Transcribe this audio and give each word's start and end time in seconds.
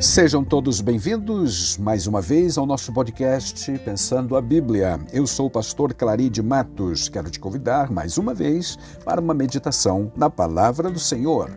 Sejam 0.00 0.42
todos 0.42 0.80
bem-vindos 0.80 1.76
mais 1.76 2.06
uma 2.06 2.22
vez 2.22 2.56
ao 2.56 2.64
nosso 2.64 2.90
podcast 2.90 3.70
Pensando 3.80 4.34
a 4.34 4.40
Bíblia. 4.40 4.98
Eu 5.12 5.26
sou 5.26 5.48
o 5.48 5.50
pastor 5.50 5.92
Claride 5.92 6.42
Matos. 6.42 7.10
Quero 7.10 7.28
te 7.28 7.38
convidar 7.38 7.90
mais 7.90 8.16
uma 8.16 8.32
vez 8.32 8.78
para 9.04 9.20
uma 9.20 9.34
meditação 9.34 10.10
na 10.16 10.30
palavra 10.30 10.90
do 10.90 10.98
Senhor. 10.98 11.50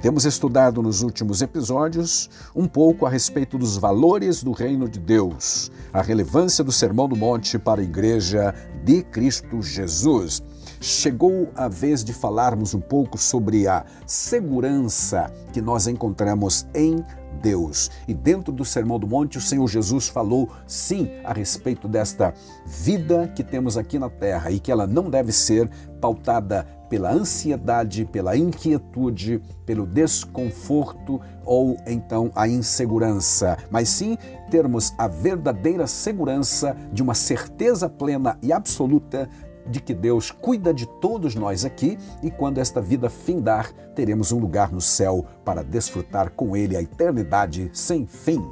Temos 0.00 0.24
estudado 0.24 0.80
nos 0.80 1.02
últimos 1.02 1.42
episódios 1.42 2.30
um 2.54 2.68
pouco 2.68 3.06
a 3.06 3.10
respeito 3.10 3.58
dos 3.58 3.76
valores 3.76 4.40
do 4.40 4.52
reino 4.52 4.88
de 4.88 5.00
Deus, 5.00 5.72
a 5.92 6.00
relevância 6.00 6.62
do 6.62 6.70
Sermão 6.70 7.08
do 7.08 7.16
Monte 7.16 7.58
para 7.58 7.80
a 7.80 7.84
igreja 7.84 8.54
de 8.84 9.02
Cristo 9.02 9.60
Jesus 9.60 10.40
chegou 10.80 11.50
a 11.54 11.68
vez 11.68 12.02
de 12.02 12.12
falarmos 12.12 12.72
um 12.72 12.80
pouco 12.80 13.18
sobre 13.18 13.68
a 13.68 13.84
segurança 14.06 15.30
que 15.52 15.60
nós 15.60 15.86
encontramos 15.86 16.66
em 16.74 17.04
Deus. 17.42 17.90
E 18.06 18.14
dentro 18.14 18.52
do 18.52 18.64
Sermão 18.64 18.98
do 18.98 19.06
Monte, 19.06 19.38
o 19.38 19.40
Senhor 19.40 19.66
Jesus 19.66 20.08
falou 20.08 20.48
sim 20.66 21.10
a 21.24 21.32
respeito 21.32 21.88
desta 21.88 22.34
vida 22.66 23.28
que 23.34 23.42
temos 23.42 23.76
aqui 23.76 23.98
na 23.98 24.10
terra 24.10 24.50
e 24.50 24.60
que 24.60 24.70
ela 24.70 24.86
não 24.86 25.08
deve 25.08 25.32
ser 25.32 25.68
pautada 26.00 26.66
pela 26.88 27.12
ansiedade, 27.12 28.04
pela 28.04 28.36
inquietude, 28.36 29.40
pelo 29.64 29.86
desconforto 29.86 31.20
ou 31.44 31.76
então 31.86 32.32
a 32.34 32.48
insegurança, 32.48 33.56
mas 33.70 33.88
sim 33.88 34.18
termos 34.50 34.92
a 34.98 35.06
verdadeira 35.06 35.86
segurança 35.86 36.76
de 36.92 37.00
uma 37.00 37.14
certeza 37.14 37.88
plena 37.88 38.36
e 38.42 38.52
absoluta 38.52 39.28
de 39.66 39.80
que 39.80 39.94
Deus 39.94 40.30
cuida 40.30 40.72
de 40.72 40.86
todos 40.86 41.34
nós 41.34 41.64
aqui 41.64 41.98
e 42.22 42.30
quando 42.30 42.58
esta 42.58 42.80
vida 42.80 43.08
findar, 43.10 43.72
teremos 43.94 44.32
um 44.32 44.38
lugar 44.38 44.72
no 44.72 44.80
céu 44.80 45.24
para 45.44 45.62
desfrutar 45.62 46.30
com 46.30 46.56
Ele 46.56 46.76
a 46.76 46.82
eternidade 46.82 47.70
sem 47.72 48.06
fim. 48.06 48.42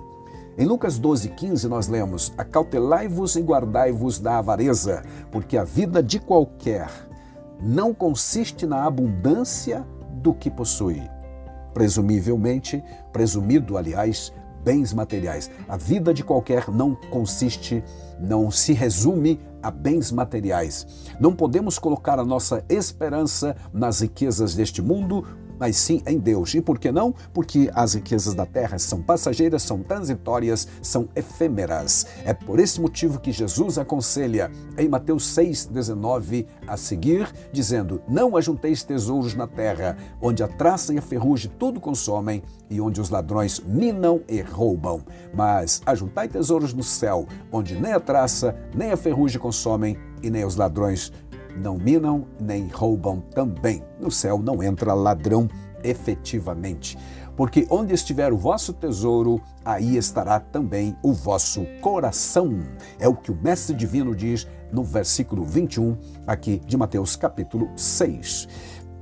Em 0.56 0.66
Lucas 0.66 0.98
12, 0.98 1.28
15, 1.30 1.68
nós 1.68 1.86
lemos: 1.86 2.32
Acautelai-vos 2.36 3.36
e 3.36 3.40
guardai-vos 3.40 4.18
da 4.18 4.38
avareza, 4.38 5.04
porque 5.30 5.56
a 5.56 5.62
vida 5.62 6.02
de 6.02 6.18
qualquer 6.18 6.88
não 7.60 7.94
consiste 7.94 8.66
na 8.66 8.84
abundância 8.84 9.86
do 10.14 10.34
que 10.34 10.50
possui. 10.50 11.02
Presumivelmente, 11.72 12.82
presumido, 13.12 13.76
aliás, 13.76 14.32
bens 14.68 14.92
materiais. 14.92 15.50
A 15.66 15.78
vida 15.78 16.12
de 16.12 16.22
qualquer 16.22 16.68
não 16.68 16.94
consiste, 16.94 17.82
não 18.20 18.50
se 18.50 18.74
resume 18.74 19.40
a 19.62 19.70
bens 19.70 20.12
materiais. 20.12 20.86
Não 21.18 21.34
podemos 21.34 21.78
colocar 21.78 22.18
a 22.18 22.24
nossa 22.24 22.62
esperança 22.68 23.56
nas 23.72 24.00
riquezas 24.00 24.54
deste 24.54 24.82
mundo, 24.82 25.24
mas 25.58 25.76
sim 25.76 26.02
em 26.06 26.18
Deus. 26.18 26.54
E 26.54 26.60
por 26.60 26.78
que 26.78 26.90
não? 26.92 27.14
Porque 27.32 27.70
as 27.74 27.94
riquezas 27.94 28.34
da 28.34 28.46
terra 28.46 28.78
são 28.78 29.02
passageiras, 29.02 29.62
são 29.62 29.82
transitórias, 29.82 30.68
são 30.82 31.08
efêmeras. 31.14 32.06
É 32.24 32.32
por 32.32 32.58
esse 32.58 32.80
motivo 32.80 33.20
que 33.20 33.32
Jesus 33.32 33.78
aconselha 33.78 34.50
em 34.76 34.88
Mateus 34.88 35.24
6,19 35.36 36.46
a 36.66 36.76
seguir, 36.76 37.32
dizendo: 37.52 38.00
Não 38.08 38.36
ajunteis 38.36 38.82
tesouros 38.82 39.34
na 39.34 39.46
terra, 39.46 39.96
onde 40.20 40.42
a 40.42 40.48
traça 40.48 40.94
e 40.94 40.98
a 40.98 41.02
ferrugem 41.02 41.50
tudo 41.58 41.80
consomem 41.80 42.42
e 42.70 42.80
onde 42.80 43.00
os 43.00 43.10
ladrões 43.10 43.60
minam 43.60 44.22
e 44.28 44.40
roubam. 44.40 45.00
Mas 45.34 45.80
ajuntai 45.86 46.28
tesouros 46.28 46.74
no 46.74 46.82
céu, 46.82 47.26
onde 47.50 47.74
nem 47.74 47.92
a 47.92 48.00
traça, 48.00 48.56
nem 48.74 48.92
a 48.92 48.96
ferrugem 48.96 49.40
consomem 49.40 49.96
e 50.22 50.30
nem 50.30 50.44
os 50.44 50.56
ladrões 50.56 51.12
não 51.58 51.76
minam 51.76 52.26
nem 52.40 52.68
roubam 52.68 53.20
também. 53.20 53.82
No 54.00 54.10
céu 54.10 54.38
não 54.38 54.62
entra 54.62 54.94
ladrão 54.94 55.48
efetivamente. 55.82 56.96
Porque 57.36 57.66
onde 57.70 57.94
estiver 57.94 58.32
o 58.32 58.36
vosso 58.36 58.72
tesouro, 58.72 59.40
aí 59.64 59.96
estará 59.96 60.40
também 60.40 60.96
o 61.02 61.12
vosso 61.12 61.64
coração. 61.80 62.58
É 62.98 63.06
o 63.06 63.14
que 63.14 63.30
o 63.30 63.38
Mestre 63.40 63.76
Divino 63.76 64.14
diz 64.14 64.46
no 64.72 64.82
versículo 64.82 65.44
21, 65.44 65.96
aqui 66.26 66.60
de 66.66 66.76
Mateus 66.76 67.16
capítulo 67.16 67.70
6 67.76 68.48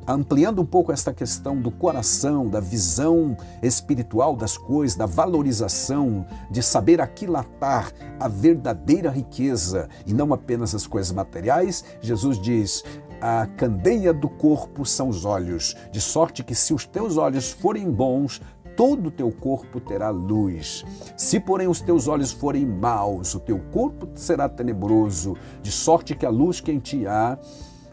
ampliando 0.06 0.60
um 0.60 0.64
pouco 0.64 0.92
esta 0.92 1.12
questão 1.12 1.60
do 1.60 1.70
coração, 1.70 2.46
da 2.46 2.60
visão 2.60 3.36
espiritual 3.62 4.36
das 4.36 4.56
coisas, 4.56 4.96
da 4.96 5.06
valorização, 5.06 6.24
de 6.50 6.62
saber 6.62 7.00
aquilatar 7.00 7.92
a 8.20 8.28
verdadeira 8.28 9.10
riqueza 9.10 9.88
e 10.06 10.14
não 10.14 10.32
apenas 10.32 10.74
as 10.74 10.86
coisas 10.86 11.12
materiais, 11.12 11.84
Jesus 12.00 12.40
diz: 12.40 12.84
a 13.20 13.46
candeia 13.46 14.12
do 14.12 14.28
corpo 14.28 14.84
são 14.84 15.08
os 15.08 15.24
olhos, 15.24 15.74
de 15.90 16.00
sorte 16.00 16.44
que 16.44 16.54
se 16.54 16.72
os 16.72 16.86
teus 16.86 17.16
olhos 17.16 17.50
forem 17.50 17.90
bons, 17.90 18.40
todo 18.76 19.06
o 19.06 19.10
teu 19.10 19.32
corpo 19.32 19.80
terá 19.80 20.10
luz. 20.10 20.84
Se, 21.16 21.40
porém, 21.40 21.66
os 21.66 21.80
teus 21.80 22.06
olhos 22.06 22.30
forem 22.30 22.66
maus, 22.66 23.34
o 23.34 23.40
teu 23.40 23.58
corpo 23.72 24.06
será 24.14 24.48
tenebroso, 24.48 25.34
de 25.62 25.72
sorte 25.72 26.14
que 26.14 26.26
a 26.26 26.30
luz 26.30 26.60
que 26.60 26.70
em 26.70 26.78
ti 26.78 27.06
há 27.06 27.38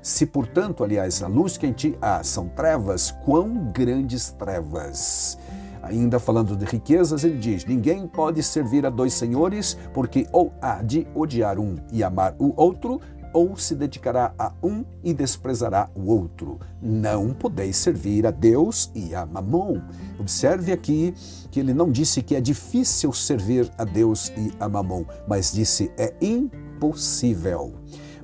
se, 0.04 0.26
portanto, 0.26 0.84
aliás, 0.84 1.24
a 1.24 1.28
luz 1.28 1.58
que 1.58 1.66
em 1.66 1.72
ti 1.72 1.98
há 2.02 2.22
são 2.24 2.50
trevas, 2.50 3.12
quão 3.24 3.72
grandes 3.72 4.32
trevas! 4.32 5.38
Ainda 5.82 6.20
falando 6.20 6.56
de 6.56 6.66
riquezas, 6.66 7.24
ele 7.24 7.38
diz: 7.38 7.66
Ninguém 7.66 8.06
pode 8.08 8.44
servir 8.44 8.86
a 8.86 8.90
dois 8.90 9.14
senhores, 9.14 9.78
porque 9.94 10.28
ou 10.32 10.54
há 10.62 10.82
de 10.82 11.08
odiar 11.16 11.58
um 11.58 11.76
e 11.92 12.04
amar 12.04 12.36
o 12.38 12.54
outro, 12.56 13.02
ou 13.34 13.58
se 13.58 13.76
dedicará 13.76 14.34
a 14.38 14.54
um 14.62 14.86
e 15.04 15.14
desprezará 15.14 15.90
o 15.96 16.12
outro. 16.12 16.60
Não 16.82 17.34
podeis 17.34 17.78
servir 17.78 18.28
a 18.28 18.32
Deus 18.32 18.92
e 18.94 19.16
a 19.16 19.26
Mamon. 19.26 19.82
Observe 20.20 20.72
aqui 20.72 21.14
que 21.50 21.60
ele 21.60 21.74
não 21.74 21.92
disse 21.92 22.22
que 22.22 22.36
é 22.36 22.42
difícil 22.42 23.12
servir 23.12 23.70
a 23.78 23.84
Deus 23.84 24.32
e 24.38 24.52
a 24.60 24.70
Mamon, 24.70 25.06
mas 25.28 25.52
disse 25.52 25.92
é 25.98 26.14
impossível. 26.22 27.74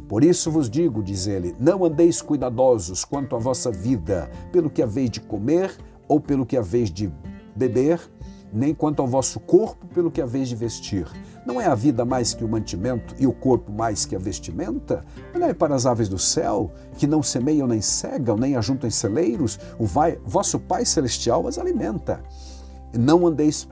Por 0.09 0.23
isso 0.23 0.49
vos 0.49 0.67
digo, 0.67 1.03
diz 1.03 1.27
ele, 1.27 1.55
não 1.59 1.85
andeis 1.85 2.19
cuidadosos 2.19 3.05
quanto 3.05 3.35
à 3.35 3.39
vossa 3.39 3.71
vida, 3.71 4.27
pelo 4.51 4.67
que 4.67 4.81
haveis 4.81 5.11
de 5.11 5.21
comer 5.21 5.71
ou 6.07 6.19
pelo 6.19 6.47
que 6.47 6.57
haveis 6.57 6.89
de 6.89 7.11
beber, 7.55 8.01
nem 8.51 8.73
quanto 8.73 9.03
ao 9.03 9.07
vosso 9.07 9.39
corpo, 9.39 9.85
pelo 9.93 10.09
que 10.09 10.19
haveis 10.19 10.49
de 10.49 10.55
vestir. 10.55 11.07
Não 11.45 11.61
é 11.61 11.67
a 11.67 11.75
vida 11.75 12.03
mais 12.03 12.33
que 12.33 12.43
o 12.43 12.47
mantimento 12.47 13.13
e 13.19 13.27
o 13.27 13.31
corpo 13.31 13.71
mais 13.71 14.03
que 14.03 14.15
a 14.15 14.19
vestimenta? 14.19 15.05
Olhai 15.35 15.53
para 15.53 15.75
as 15.75 15.85
aves 15.85 16.09
do 16.09 16.17
céu, 16.17 16.71
que 16.97 17.05
não 17.05 17.21
semeiam 17.21 17.67
nem 17.67 17.79
cegam, 17.79 18.35
nem 18.35 18.55
ajuntam 18.55 18.87
em 18.87 18.91
celeiros, 18.91 19.59
o 19.77 19.85
vai, 19.85 20.17
vosso 20.25 20.59
Pai 20.59 20.85
Celestial 20.85 21.47
as 21.47 21.59
alimenta. 21.59 22.23
Não 22.97 23.27
andeis 23.27 23.67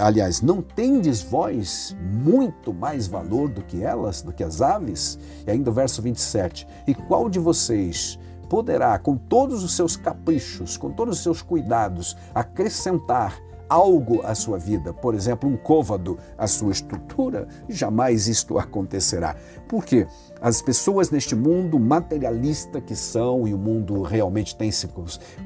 aliás, 0.00 0.42
não 0.42 0.60
tendes 0.60 1.22
vós 1.22 1.96
muito 2.00 2.72
mais 2.72 3.06
valor 3.06 3.48
do 3.48 3.62
que 3.62 3.82
elas, 3.82 4.22
do 4.22 4.32
que 4.32 4.44
as 4.44 4.60
aves? 4.60 5.18
E 5.46 5.50
ainda 5.50 5.70
o 5.70 5.72
verso 5.72 6.02
27. 6.02 6.66
E 6.86 6.94
qual 6.94 7.30
de 7.30 7.38
vocês 7.38 8.18
poderá, 8.48 8.98
com 8.98 9.16
todos 9.16 9.64
os 9.64 9.74
seus 9.74 9.96
caprichos, 9.96 10.76
com 10.76 10.90
todos 10.90 11.16
os 11.16 11.22
seus 11.22 11.42
cuidados, 11.42 12.16
acrescentar 12.34 13.40
algo 13.68 14.20
à 14.24 14.34
sua 14.34 14.58
vida, 14.58 14.92
por 14.92 15.14
exemplo, 15.14 15.48
um 15.48 15.56
côvado 15.56 16.18
à 16.38 16.46
sua 16.46 16.72
estrutura, 16.72 17.48
jamais 17.68 18.28
isto 18.28 18.58
acontecerá. 18.58 19.36
Por 19.68 19.84
quê? 19.84 20.06
As 20.40 20.60
pessoas 20.60 21.10
neste 21.10 21.34
mundo 21.34 21.78
materialista 21.78 22.80
que 22.80 22.94
são, 22.94 23.48
e 23.48 23.54
o 23.54 23.58
mundo 23.58 24.02
realmente 24.02 24.54
tem 24.56 24.70
se. 24.70 24.84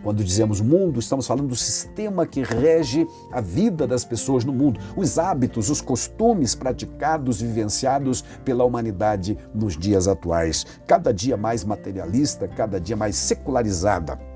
Quando 0.03 0.25
dizemos 0.25 0.61
mundo, 0.61 0.99
estamos 0.99 1.27
falando 1.27 1.49
do 1.49 1.57
sistema 1.57 2.27
que 2.27 2.43
rege 2.43 3.07
a 3.31 3.41
vida 3.41 3.87
das 3.87 4.05
pessoas 4.05 4.45
no 4.45 4.53
mundo, 4.53 4.81
os 4.97 5.19
hábitos, 5.19 5.71
os 5.71 5.81
costumes 5.81 6.55
praticados, 6.55 7.41
vivenciados 7.41 8.23
pela 8.45 8.65
humanidade 8.65 9.39
nos 9.55 9.77
dias 9.77 10.09
atuais. 10.09 10.67
Cada 10.87 11.13
dia 11.15 11.37
mais 11.37 11.65
materialista, 11.65 12.49
cada 12.49 12.81
dia 12.81 12.97
mais 12.97 13.15
secularizada 13.17 14.28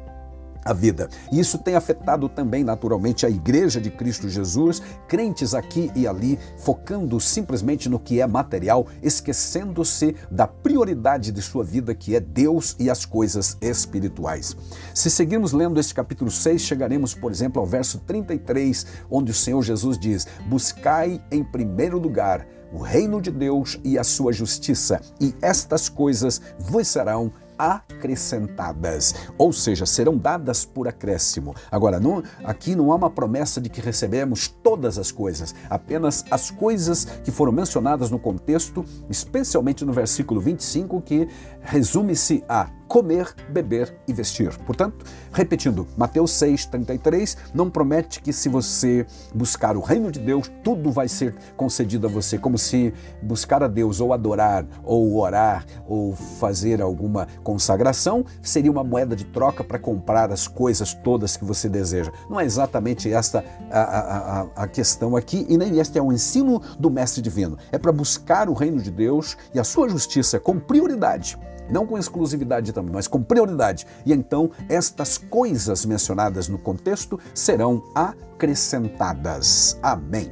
a 0.65 0.73
vida. 0.73 1.09
E 1.31 1.39
isso 1.39 1.59
tem 1.59 1.75
afetado 1.75 2.29
também, 2.29 2.65
naturalmente, 2.65 3.27
a 3.27 3.31
Igreja 3.31 3.81
de 3.81 3.91
Cristo 3.91 4.29
Jesus, 4.29 4.83
crentes 5.09 5.55
aqui 5.55 5.91
e 5.95 6.07
ali, 6.07 6.39
focando 6.59 7.19
simplesmente 7.21 7.89
no 7.89 7.99
que 7.99 8.21
é 8.21 8.27
material, 8.27 8.87
esquecendo-se 9.03 10.15
da 10.31 10.47
prioridade 10.47 11.33
de 11.33 11.43
sua 11.43 11.65
vida, 11.65 11.95
que 11.95 12.15
é 12.15 12.21
Deus 12.21 12.77
e 12.79 12.89
as 12.91 13.05
coisas 13.05 13.57
espirituais. 13.61 14.57
Se 14.95 15.11
seguirmos 15.11 15.53
lendo 15.53 15.81
este 15.81 15.95
capítulo 15.95 16.31
6, 16.31 16.61
chegaremos, 16.63 17.15
por 17.15 17.31
exemplo, 17.31 17.61
ao 17.61 17.67
verso 17.67 17.99
33, 18.01 18.87
onde 19.11 19.31
o 19.31 19.35
Senhor 19.35 19.63
Jesus 19.63 19.99
diz: 19.99 20.27
Buscai 20.49 21.23
em 21.31 21.43
primeiro 21.43 21.99
lugar 21.99 22.47
o 22.73 22.79
reino 22.79 23.21
de 23.21 23.31
Deus 23.31 23.79
e 23.85 23.99
a 23.99 24.05
sua 24.05 24.33
justiça, 24.33 25.01
e 25.21 25.35
estas 25.43 25.91
coisas 25.91 26.41
vos 26.59 26.89
serão 26.89 27.31
acrescentadas, 27.63 29.15
ou 29.39 29.53
seja, 29.53 29.87
serão 29.87 30.17
dadas 30.17 30.65
por 30.65 30.89
acréscimo. 30.89 31.55
Agora, 31.71 32.01
não, 32.01 32.23
aqui 32.43 32.75
não 32.75 32.91
há 32.91 32.97
uma 32.97 33.11
promessa 33.11 33.61
de 33.61 33.69
que 33.69 33.81
recebemos 33.81 34.49
todas 34.49 34.99
as 34.99 35.13
coisas, 35.13 35.55
apenas 35.71 36.25
as 36.31 36.51
coisas 36.51 37.05
que 37.23 37.31
foram 37.31 37.53
mencionadas 37.53 38.11
no 38.11 38.19
contexto, 38.19 38.85
especialmente 39.09 39.85
no 39.85 39.93
versículo 39.93 40.41
25, 40.41 41.01
que 41.03 41.29
resume-se 41.61 42.43
a 42.49 42.69
comer, 42.93 43.35
beber 43.49 43.97
e 44.07 44.13
vestir. 44.13 44.55
Portanto, 44.67 45.07
repetindo, 45.33 45.89
Mateus 45.97 46.31
6:33 46.33 47.39
não 47.55 47.71
promete 47.71 48.21
que 48.21 48.35
se 48.35 48.51
você 48.51 49.07
buscar 49.35 49.79
o 49.79 49.81
reino 49.81 50.13
de 50.13 50.21
Deus, 50.21 50.53
tudo 50.63 50.93
vai 50.93 51.09
ser 51.09 51.35
concedido 51.57 52.07
a 52.07 52.11
você, 52.11 52.37
como 52.37 52.59
se 52.59 52.93
buscar 53.23 53.63
a 53.63 53.67
Deus 53.67 53.99
ou 53.99 54.13
adorar 54.13 54.67
ou 54.85 55.19
orar 55.19 55.65
ou 55.89 56.15
fazer 56.15 56.83
alguma 56.83 57.27
consagração 57.43 58.27
seria 58.43 58.71
uma 58.71 58.85
moeda 58.85 59.17
de 59.17 59.25
troca 59.25 59.65
para 59.65 59.79
comprar 59.79 60.31
as 60.31 60.47
coisas 60.47 60.93
todas 60.93 61.35
que 61.35 61.47
você 61.47 61.71
deseja. 61.71 62.13
Não 62.29 62.39
é 62.39 62.45
exatamente 62.45 63.11
esta 63.11 63.43
a, 63.71 63.81
a, 63.81 64.47
a, 64.65 64.69
questão 64.69 65.17
aqui 65.17 65.47
e 65.49 65.57
nem 65.57 65.79
este 65.79 65.99
é 65.99 66.03
o 66.03 66.13
ensino 66.13 66.61
do 66.79 66.91
mestre 66.91 67.23
divino. 67.23 67.57
É 67.73 67.79
para 67.79 67.91
buscar 67.91 68.51
o 68.51 68.53
reino 68.53 68.83
de 68.83 68.91
Deus 68.91 69.35
e 69.55 69.59
a 69.59 69.65
sua 69.65 69.89
justiça 69.89 70.39
com 70.39 70.59
prioridade 70.59 71.39
não 71.73 71.87
com 71.87 71.99
exclusividade 71.99 72.73
também, 72.73 72.93
mas 72.95 73.09
com 73.09 73.23
prioridade. 73.23 73.87
E 74.05 74.13
então 74.13 74.51
estas 74.69 75.19
coisas 75.19 75.85
mencionadas 75.85 76.49
no 76.49 76.59
contexto 76.59 77.19
serão 77.35 77.83
acrescentadas. 77.95 79.79
Amém. 79.83 80.31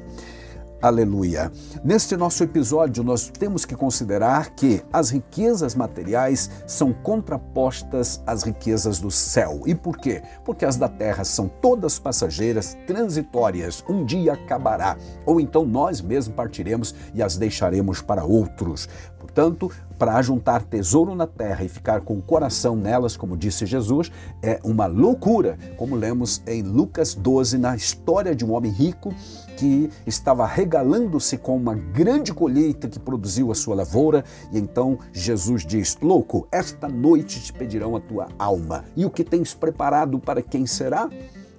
Aleluia. 0.82 1.52
Neste 1.84 2.16
nosso 2.16 2.42
episódio, 2.42 3.04
nós 3.04 3.28
temos 3.28 3.66
que 3.66 3.76
considerar 3.76 4.54
que 4.54 4.82
as 4.90 5.10
riquezas 5.10 5.74
materiais 5.74 6.50
são 6.66 6.90
contrapostas 6.90 8.22
às 8.26 8.42
riquezas 8.44 8.98
do 8.98 9.10
céu. 9.10 9.60
E 9.66 9.74
por 9.74 9.98
quê? 9.98 10.22
Porque 10.42 10.64
as 10.64 10.76
da 10.76 10.88
terra 10.88 11.22
são 11.22 11.48
todas 11.48 11.98
passageiras, 11.98 12.78
transitórias, 12.86 13.84
um 13.90 14.06
dia 14.06 14.32
acabará. 14.32 14.96
Ou 15.26 15.38
então 15.38 15.66
nós 15.66 16.00
mesmos 16.00 16.34
partiremos 16.34 16.94
e 17.12 17.22
as 17.22 17.36
deixaremos 17.36 18.00
para 18.00 18.24
outros. 18.24 18.88
Portanto, 19.20 19.70
para 19.98 20.16
ajuntar 20.16 20.64
tesouro 20.64 21.14
na 21.14 21.26
terra 21.26 21.62
e 21.62 21.68
ficar 21.68 22.00
com 22.00 22.16
o 22.16 22.22
coração 22.22 22.74
nelas, 22.74 23.18
como 23.18 23.36
disse 23.36 23.66
Jesus, 23.66 24.10
é 24.42 24.58
uma 24.64 24.86
loucura, 24.86 25.58
como 25.76 25.94
lemos 25.94 26.42
em 26.46 26.62
Lucas 26.62 27.14
12, 27.14 27.58
na 27.58 27.76
história 27.76 28.34
de 28.34 28.42
um 28.42 28.52
homem 28.52 28.72
rico 28.72 29.14
que 29.58 29.90
estava 30.06 30.46
regalando-se 30.46 31.36
com 31.36 31.54
uma 31.54 31.74
grande 31.74 32.32
colheita 32.32 32.88
que 32.88 32.98
produziu 32.98 33.52
a 33.52 33.54
sua 33.54 33.74
lavoura, 33.74 34.24
e 34.50 34.58
então 34.58 34.98
Jesus 35.12 35.66
diz: 35.66 35.98
Louco, 36.00 36.48
esta 36.50 36.88
noite 36.88 37.38
te 37.42 37.52
pedirão 37.52 37.94
a 37.94 38.00
tua 38.00 38.28
alma, 38.38 38.86
e 38.96 39.04
o 39.04 39.10
que 39.10 39.22
tens 39.22 39.52
preparado 39.52 40.18
para 40.18 40.40
quem 40.40 40.64
será? 40.64 41.10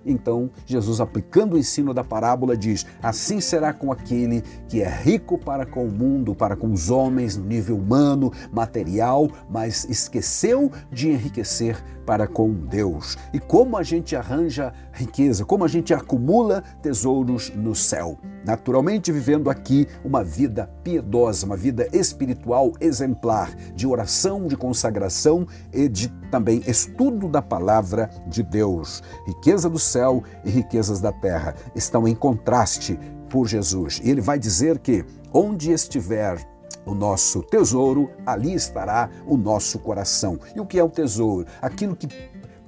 Então, 0.06 0.50
Jesus, 0.66 1.00
aplicando 1.00 1.54
o 1.54 1.58
ensino 1.58 1.94
da 1.94 2.04
parábola, 2.04 2.58
diz: 2.58 2.86
Assim 3.02 3.40
será 3.40 3.74
com 3.74 3.92
aquele 3.92 4.42
que 4.68 4.82
é 4.82 4.90
rico 4.90 5.38
para 5.38 5.66
com 5.66 5.86
o 5.86 5.92
mundo, 5.92 6.36
para 6.36 6.56
com 6.56 6.72
os 6.72 6.90
homens, 6.90 7.38
no 7.38 7.46
nível 7.46 7.78
humano, 7.78 8.32
material, 8.52 9.30
mas 9.50 9.86
esqueceu 9.90 10.72
de 10.92 11.10
enriquecer 11.10 11.82
para 12.06 12.28
com 12.28 12.52
Deus. 12.52 13.18
E 13.34 13.40
como 13.40 13.78
a 13.78 13.84
gente 13.84 14.16
arranja 14.16 14.74
riqueza, 14.92 15.46
como 15.46 15.64
a 15.64 15.68
gente 15.68 15.94
acumula 15.94 16.64
tesouros 16.82 17.52
no 17.56 17.76
céu. 17.76 18.18
Naturalmente, 18.46 19.12
vivendo 19.12 19.50
aqui 19.50 19.88
uma 20.04 20.24
vida 20.24 20.70
piedosa, 20.84 21.46
uma 21.46 21.58
vida 21.58 21.88
espiritual 21.94 22.72
exemplar, 22.80 23.54
de 23.76 23.86
oração, 23.86 24.48
de 24.48 24.58
consagração 24.58 25.48
e 25.72 25.88
de 25.88 26.10
também 26.32 26.62
estudo 26.66 27.28
da 27.28 27.42
palavra 27.42 28.10
de 28.28 28.42
Deus. 28.42 29.04
Riqueza 29.28 29.70
do 29.70 29.80
céu 29.80 30.24
e 30.44 30.50
riquezas 30.50 31.00
da 31.00 31.12
terra 31.12 31.56
estão 31.76 32.08
em 32.08 32.16
contraste 32.16 33.00
por 33.30 33.48
Jesus. 33.48 34.02
E 34.04 34.10
ele 34.10 34.22
vai 34.22 34.40
dizer 34.40 34.80
que 34.80 35.06
onde 35.34 35.72
estiver 35.72 36.38
o 36.86 36.96
nosso 36.96 37.44
tesouro, 37.44 38.10
ali 38.26 38.54
estará 38.54 39.10
o 39.28 39.38
nosso 39.38 39.78
coração. 39.80 40.40
E 40.56 40.60
o 40.60 40.66
que 40.66 40.80
é 40.80 40.84
o 40.84 40.90
tesouro? 40.90 41.46
Aquilo 41.62 41.96
que 41.96 42.08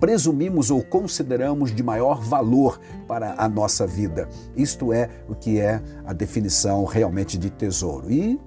presumimos 0.04 0.70
ou 0.70 0.84
consideramos 0.84 1.74
de 1.74 1.82
maior 1.82 2.20
valor 2.20 2.78
para 3.08 3.36
a 3.38 3.48
nossa 3.48 3.88
vida. 3.88 4.28
Isto 4.54 4.92
é 4.92 5.10
o 5.30 5.34
que 5.34 5.62
é 5.62 5.82
a 6.06 6.12
definição 6.12 6.84
realmente 6.84 7.38
de 7.38 7.50
tesouro. 7.50 8.12
E 8.12 8.38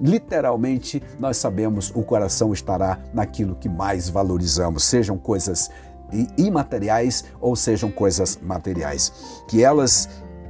literalmente 0.00 1.02
nós 1.20 1.36
sabemos 1.36 1.92
o 1.94 2.02
coração 2.02 2.50
estará 2.50 2.98
naquilo 3.12 3.54
que 3.56 3.68
mais 3.68 4.08
valorizamos, 4.08 4.84
sejam 4.84 5.18
coisas 5.18 5.68
imateriais 6.38 7.26
ou 7.42 7.54
sejam 7.54 7.90
coisas 7.90 8.38
materiais. 8.42 9.12
Que 9.46 9.62
elas 9.62 10.08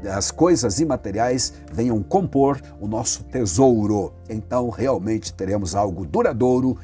as 0.08 0.30
coisas 0.30 0.80
imateriais 0.80 1.54
venham 1.72 2.02
compor 2.02 2.60
o 2.78 2.86
nosso 2.86 3.24
tesouro. 3.24 4.12
Então, 4.28 4.68
realmente 4.68 5.32
teremos 5.32 5.74
algo 5.74 6.04
duradouro 6.04 6.78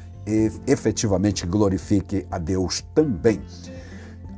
efetivamente 0.67 1.45
glorifique 1.45 2.25
a 2.29 2.37
Deus 2.37 2.85
também. 2.93 3.41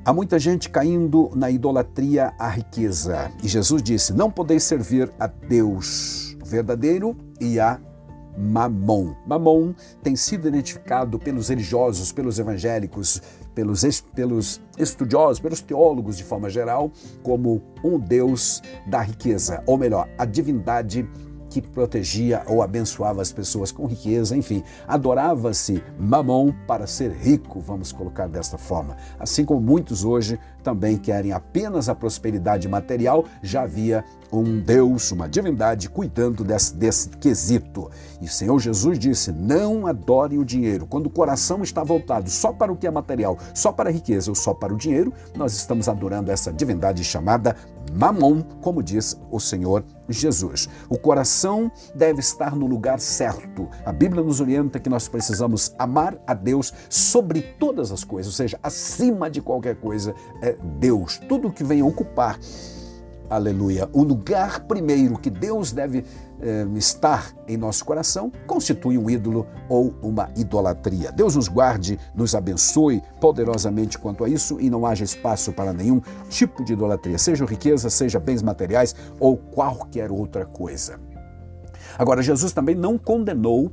Há 0.06 0.12
muita 0.12 0.38
gente 0.38 0.70
caindo 0.70 1.32
na 1.34 1.50
idolatria 1.50 2.34
à 2.38 2.50
riqueza. 2.50 3.32
E 3.42 3.48
Jesus 3.48 3.82
disse: 3.82 4.12
Não 4.14 4.30
podeis 4.30 4.64
servir 4.64 5.12
a 5.20 5.28
Deus 5.28 6.36
verdadeiro 6.44 7.16
e 7.40 7.60
a 7.60 7.80
Mamon. 8.38 9.14
Mamon 9.28 9.74
tem 10.02 10.16
sido 10.16 10.48
identificado 10.48 11.20
pelos 11.20 11.50
religiosos, 11.50 12.12
pelos 12.12 12.40
evangélicos, 12.40 13.22
pelos, 13.54 14.02
pelos 14.16 14.62
estudiosos, 14.78 15.40
pelos 15.40 15.62
teólogos 15.62 16.18
de 16.18 16.24
forma 16.24 16.50
geral, 16.50 16.92
como 17.22 17.62
um 17.84 18.00
Deus 18.00 18.62
da 18.88 19.02
riqueza, 19.02 19.64
ou 19.66 19.78
melhor, 19.78 20.10
a 20.18 20.26
divindade 20.26 21.08
que 21.62 21.62
protegia 21.62 22.42
ou 22.48 22.64
abençoava 22.64 23.22
as 23.22 23.32
pessoas 23.32 23.72
com 23.72 23.86
riqueza, 23.86 24.36
enfim, 24.36 24.64
adorava-se 24.88 25.84
Mamon 26.00 26.52
para 26.66 26.88
ser 26.88 27.12
rico, 27.12 27.60
vamos 27.60 27.92
colocar 27.92 28.28
desta 28.28 28.58
forma. 28.58 28.98
Assim 29.20 29.46
como 29.46 29.62
muitos 29.62 30.04
hoje 30.04 30.40
também 30.64 30.98
querem 30.98 31.34
apenas 31.34 31.90
a 31.90 31.96
prosperidade 31.96 32.68
material, 32.68 33.26
já 33.42 33.64
havia 33.64 34.04
um 34.32 34.60
Deus, 34.60 35.12
uma 35.12 35.30
divindade 35.30 35.88
cuidando 35.90 36.44
desse, 36.44 36.76
desse 36.76 37.10
quesito. 37.10 37.92
E 38.20 38.26
o 38.26 38.30
Senhor 38.30 38.60
Jesus 38.60 38.98
disse: 38.98 39.32
não 39.32 39.86
adorem 39.86 40.40
o 40.40 40.46
dinheiro. 40.46 40.88
Quando 40.88 41.06
o 41.06 41.10
coração 41.10 41.62
está 41.62 41.84
voltado 41.84 42.30
só 42.30 42.52
para 42.52 42.72
o 42.72 42.76
que 42.76 42.88
é 42.88 42.92
material, 42.92 43.38
só 43.54 43.72
para 43.72 43.90
a 43.90 43.94
riqueza 43.94 44.32
ou 44.32 44.36
só 44.36 44.54
para 44.54 44.74
o 44.74 44.78
dinheiro, 44.78 45.14
nós 45.36 45.54
estamos 45.54 45.88
adorando 45.88 46.32
essa 46.32 46.52
divindade 46.52 47.04
chamada 47.04 47.56
Mamon, 47.94 48.42
como 48.62 48.82
diz 48.82 49.20
o 49.30 49.40
Senhor 49.40 49.84
Jesus. 50.10 50.68
O 50.90 50.98
coração 50.98 51.72
deve 51.94 52.20
estar 52.20 52.56
no 52.56 52.66
lugar 52.66 53.00
certo. 53.00 53.70
A 53.86 53.92
Bíblia 53.92 54.24
nos 54.24 54.42
orienta 54.42 54.80
que 54.80 54.90
nós 54.90 55.08
precisamos 55.08 55.74
amar 55.78 56.18
a 56.26 56.34
Deus 56.34 56.74
sobre 56.90 57.42
todas 57.42 57.92
as 57.92 58.04
coisas, 58.04 58.32
ou 58.32 58.36
seja, 58.36 58.60
acima 58.64 59.30
de 59.30 59.42
qualquer 59.42 59.76
coisa 59.76 60.16
Deus. 60.80 61.20
Tudo 61.28 61.52
que 61.52 61.64
vem 61.64 61.82
ocupar 61.84 62.40
aleluia, 63.30 63.90
o 63.94 64.04
lugar 64.04 64.62
primeiro 64.62 65.18
que 65.18 65.30
Deus 65.30 65.72
deve 65.72 66.06
eh, 66.40 66.68
estar 66.76 67.34
em 67.48 67.58
nosso 67.58 67.84
coração 67.84 68.32
constitui 68.46 68.98
um 68.98 69.10
ídolo 69.10 69.48
ou 69.68 69.94
uma 70.02 70.30
idolatria. 70.36 71.12
Deus 71.12 71.36
nos 71.36 71.48
guarde, 71.48 72.00
nos 72.14 72.36
abençoe 72.36 73.02
poderosamente 73.20 73.98
quanto 73.98 74.24
a 74.24 74.30
isso 74.30 74.60
e 74.60 74.70
não 74.70 74.86
haja 74.86 75.04
espaço 75.04 75.52
para 75.52 75.74
nenhum 75.74 76.02
tipo 76.30 76.64
de 76.64 76.74
idolatria, 76.74 77.18
seja 77.18 77.46
riqueza, 77.46 77.90
seja 77.90 78.20
bens 78.20 78.42
materiais 78.42 78.96
ou 79.20 79.38
qualquer 79.38 80.12
outra 80.12 80.46
coisa. 80.46 81.00
Agora, 81.98 82.24
Jesus 82.24 82.52
também 82.52 82.76
não 82.76 82.98
condenou 82.98 83.72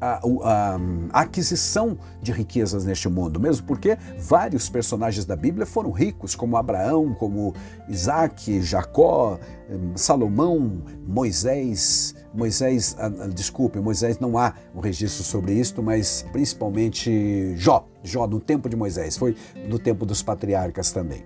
a, 0.00 0.20
a, 0.20 0.76
a, 1.12 1.20
aquisição 1.20 1.98
de 2.22 2.32
riquezas 2.32 2.84
neste 2.84 3.08
mundo, 3.08 3.40
mesmo 3.40 3.66
porque 3.66 3.96
vários 4.18 4.68
personagens 4.68 5.24
da 5.24 5.36
Bíblia 5.36 5.66
foram 5.66 5.90
ricos, 5.90 6.34
como 6.34 6.56
Abraão, 6.56 7.14
como 7.14 7.54
Isaac, 7.88 8.60
Jacó, 8.62 9.38
hum, 9.70 9.92
Salomão, 9.96 10.82
Moisés. 11.06 12.14
Moisés, 12.34 12.94
ah, 12.98 13.06
ah, 13.06 13.26
desculpe, 13.28 13.80
Moisés 13.80 14.18
não 14.18 14.36
há 14.38 14.54
um 14.74 14.80
registro 14.80 15.24
sobre 15.24 15.54
isto, 15.54 15.82
mas 15.82 16.24
principalmente 16.30 17.56
Jó, 17.56 17.86
Jó 18.04 18.26
no 18.26 18.38
tempo 18.38 18.68
de 18.68 18.76
Moisés, 18.76 19.16
foi 19.16 19.34
no 19.68 19.78
tempo 19.78 20.04
dos 20.04 20.22
patriarcas 20.22 20.92
também. 20.92 21.24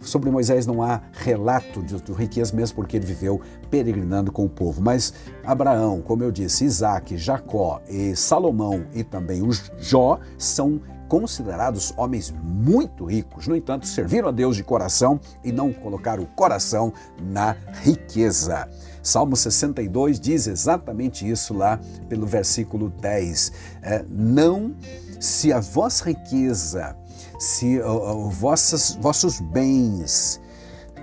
Sobre 0.00 0.30
Moisés 0.30 0.66
não 0.66 0.82
há 0.82 1.00
relato 1.12 1.82
de, 1.82 2.00
de 2.00 2.12
riqueza, 2.12 2.54
mesmo 2.54 2.76
porque 2.76 2.96
ele 2.96 3.06
viveu 3.06 3.40
peregrinando 3.70 4.30
com 4.30 4.44
o 4.44 4.48
povo. 4.48 4.80
Mas 4.80 5.12
Abraão, 5.44 6.00
como 6.00 6.22
eu 6.22 6.30
disse, 6.30 6.64
Isaac, 6.64 7.16
Jacó 7.16 7.80
e 7.88 8.14
Salomão 8.14 8.86
e 8.92 9.02
também 9.02 9.42
os 9.42 9.70
Jó 9.78 10.20
são 10.38 10.80
considerados 11.08 11.92
homens 11.96 12.32
muito 12.42 13.04
ricos. 13.04 13.46
No 13.46 13.56
entanto, 13.56 13.86
serviram 13.86 14.28
a 14.28 14.32
Deus 14.32 14.56
de 14.56 14.62
coração 14.62 15.20
e 15.42 15.52
não 15.52 15.72
colocaram 15.72 16.22
o 16.22 16.26
coração 16.26 16.92
na 17.20 17.56
riqueza. 17.82 18.68
Salmo 19.02 19.36
62 19.36 20.18
diz 20.18 20.46
exatamente 20.46 21.28
isso 21.28 21.54
lá 21.54 21.78
pelo 22.08 22.26
versículo 22.26 22.90
10. 22.90 23.52
É, 23.82 24.04
não 24.08 24.74
se 25.20 25.52
a 25.52 25.60
vossa 25.60 26.06
riqueza 26.06 26.96
se 27.38 27.78
uh, 27.80 28.28
vossas, 28.30 28.96
vossos 29.00 29.40
bens 29.40 30.40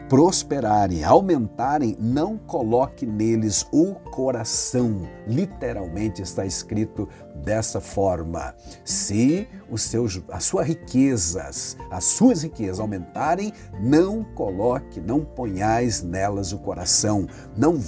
prosperarem, 0.10 1.04
aumentarem, 1.04 1.98
não 2.00 2.38
coloque 2.38 3.06
neles 3.06 3.66
o 3.72 3.96
coração. 3.96 5.08
Literalmente 5.28 6.22
está 6.22 6.46
escrito 6.46 7.10
dessa 7.36 7.82
forma: 7.82 8.54
se 8.86 9.48
os 9.70 9.82
seus, 9.82 10.22
as 10.30 10.44
suas 10.44 10.68
riquezas, 10.68 11.78
as 11.90 12.04
suas 12.04 12.44
riquezas 12.44 12.80
aumentarem, 12.80 13.52
não 13.80 14.24
coloque, 14.24 15.02
não 15.02 15.26
ponhais 15.26 16.04
nelas 16.04 16.54
o 16.54 16.60
coração, 16.60 17.28
não 17.58 17.80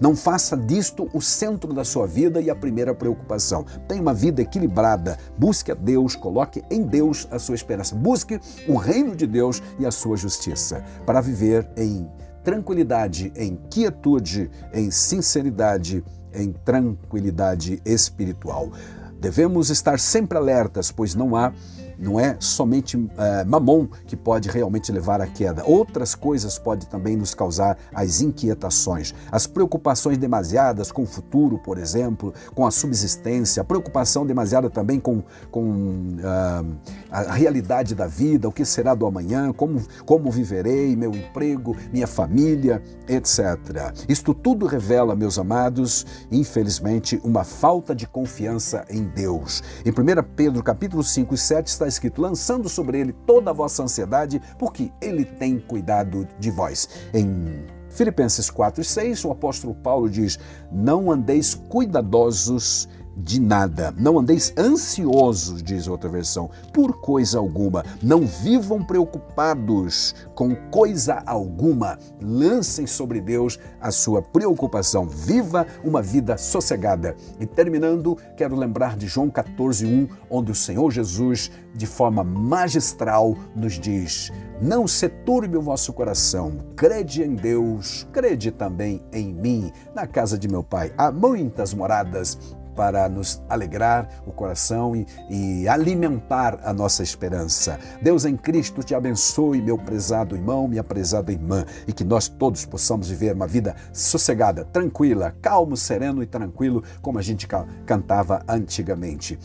não 0.00 0.14
faça 0.14 0.56
disto 0.56 1.08
o 1.12 1.20
centro 1.20 1.72
da 1.72 1.84
sua 1.84 2.06
vida 2.06 2.40
e 2.40 2.50
a 2.50 2.54
primeira 2.54 2.94
preocupação. 2.94 3.64
Tenha 3.88 4.02
uma 4.02 4.14
vida 4.14 4.42
equilibrada. 4.42 5.18
Busque 5.38 5.72
a 5.72 5.74
Deus, 5.74 6.16
coloque 6.16 6.62
em 6.70 6.82
Deus 6.82 7.26
a 7.30 7.38
sua 7.38 7.54
esperança. 7.54 7.94
Busque 7.94 8.40
o 8.68 8.76
reino 8.76 9.14
de 9.14 9.26
Deus 9.26 9.62
e 9.78 9.86
a 9.86 9.90
sua 9.90 10.16
justiça 10.16 10.84
para 11.04 11.20
viver 11.20 11.68
em 11.76 12.08
tranquilidade, 12.44 13.32
em 13.34 13.56
quietude, 13.70 14.50
em 14.72 14.90
sinceridade, 14.90 16.04
em 16.32 16.52
tranquilidade 16.52 17.80
espiritual. 17.84 18.70
Devemos 19.18 19.70
estar 19.70 19.98
sempre 19.98 20.36
alertas, 20.36 20.92
pois 20.92 21.14
não 21.14 21.34
há 21.34 21.52
não 21.98 22.18
é 22.20 22.36
somente 22.38 22.96
é, 23.16 23.44
mamon 23.44 23.86
que 24.06 24.16
pode 24.16 24.48
realmente 24.48 24.92
levar 24.92 25.20
à 25.20 25.26
queda. 25.26 25.64
Outras 25.64 26.14
coisas 26.14 26.58
podem 26.58 26.88
também 26.88 27.16
nos 27.16 27.34
causar 27.34 27.78
as 27.94 28.20
inquietações, 28.20 29.14
as 29.30 29.46
preocupações 29.46 30.18
demasiadas 30.18 30.92
com 30.92 31.02
o 31.02 31.06
futuro, 31.06 31.58
por 31.58 31.78
exemplo, 31.78 32.32
com 32.54 32.66
a 32.66 32.70
subsistência, 32.70 33.60
a 33.60 33.64
preocupação 33.64 34.26
demasiada 34.26 34.68
também 34.68 35.00
com, 35.00 35.22
com 35.50 36.16
uh, 36.18 36.76
a 37.10 37.32
realidade 37.32 37.94
da 37.94 38.06
vida, 38.06 38.48
o 38.48 38.52
que 38.52 38.64
será 38.64 38.94
do 38.94 39.06
amanhã, 39.06 39.52
como, 39.52 39.82
como 40.04 40.30
viverei, 40.30 40.94
meu 40.96 41.14
emprego, 41.14 41.76
minha 41.92 42.06
família, 42.06 42.82
etc. 43.08 43.94
Isto 44.08 44.34
tudo 44.34 44.66
revela, 44.66 45.14
meus 45.14 45.38
amados, 45.38 46.06
infelizmente, 46.30 47.20
uma 47.24 47.44
falta 47.44 47.94
de 47.94 48.06
confiança 48.06 48.84
em 48.90 49.04
Deus. 49.04 49.62
Em 49.84 49.90
1 49.90 49.94
Pedro 50.34 50.62
capítulo 50.62 51.02
5 51.02 51.34
e 51.34 51.38
7 51.38 51.66
está 51.68 51.85
escrito: 51.88 52.20
lançando 52.20 52.68
sobre 52.68 53.00
ele 53.00 53.12
toda 53.26 53.50
a 53.50 53.54
vossa 53.54 53.82
ansiedade, 53.82 54.40
porque 54.58 54.92
ele 55.00 55.24
tem 55.24 55.58
cuidado 55.58 56.26
de 56.38 56.50
vós. 56.50 56.88
Em 57.12 57.64
Filipenses 57.90 58.50
4 58.50 58.82
e 58.82 58.84
6, 58.84 59.24
o 59.24 59.30
apóstolo 59.30 59.74
Paulo 59.74 60.08
diz: 60.08 60.38
Não 60.70 61.10
andeis 61.10 61.54
cuidadosos 61.54 62.88
de 63.16 63.40
nada. 63.40 63.94
Não 63.96 64.18
andeis 64.18 64.52
ansiosos, 64.58 65.62
diz 65.62 65.88
outra 65.88 66.08
versão, 66.08 66.50
por 66.72 67.00
coisa 67.00 67.38
alguma. 67.38 67.84
Não 68.02 68.26
vivam 68.26 68.84
preocupados 68.84 70.14
com 70.34 70.54
coisa 70.70 71.22
alguma. 71.24 71.98
Lancem 72.20 72.86
sobre 72.86 73.20
Deus 73.20 73.58
a 73.80 73.90
sua 73.90 74.20
preocupação. 74.20 75.08
Viva 75.08 75.66
uma 75.82 76.02
vida 76.02 76.36
sossegada. 76.36 77.16
E 77.40 77.46
terminando, 77.46 78.16
quero 78.36 78.54
lembrar 78.54 78.96
de 78.96 79.06
João 79.06 79.30
14:1, 79.30 80.08
onde 80.28 80.52
o 80.52 80.54
Senhor 80.54 80.90
Jesus, 80.90 81.50
de 81.74 81.86
forma 81.86 82.22
magistral, 82.22 83.36
nos 83.54 83.74
diz: 83.74 84.30
Não 84.60 84.86
se 84.86 85.08
turbe 85.08 85.56
o 85.56 85.62
vosso 85.62 85.92
coração. 85.92 86.58
Crede 86.76 87.22
em 87.22 87.34
Deus, 87.34 88.06
crede 88.12 88.50
também 88.50 89.02
em 89.12 89.32
mim. 89.32 89.72
Na 89.94 90.06
casa 90.06 90.38
de 90.38 90.48
meu 90.48 90.62
Pai 90.62 90.92
há 90.98 91.10
muitas 91.10 91.72
moradas 91.72 92.38
para 92.76 93.08
nos 93.08 93.42
alegrar 93.48 94.08
o 94.26 94.30
coração 94.30 94.94
e, 94.94 95.06
e, 95.30 95.68
alimentar 95.68 96.60
a 96.62 96.72
nossa 96.72 97.02
esperança. 97.02 97.78
Deus 98.02 98.24
em 98.24 98.36
Cristo 98.36 98.82
te 98.82 98.94
abençoe, 98.94 99.62
meu 99.62 99.78
prezado 99.78 100.36
irmão, 100.36 100.68
minha 100.68 100.84
prezada 100.84 101.32
irmã, 101.32 101.64
e 101.88 101.92
que 101.92 102.04
nós 102.04 102.28
todos 102.28 102.66
possamos 102.66 103.08
viver 103.08 103.34
uma 103.34 103.46
vida 103.46 103.74
sossegada, 103.92 104.64
tranquila, 104.64 105.34
calmo, 105.40 105.76
sereno 105.76 106.22
e 106.22 106.26
tranquilo, 106.26 106.84
como 107.00 107.18
a 107.18 107.22
gente 107.22 107.48
cantava 107.86 108.42
antigamente. 108.46 109.38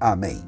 Amém. 0.00 0.42